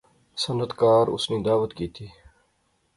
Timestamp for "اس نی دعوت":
1.13-1.71